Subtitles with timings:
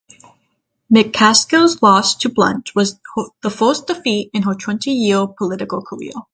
[0.91, 2.99] McCaskill's loss to Blunt was
[3.43, 6.13] the first defeat in her twenty-year political career.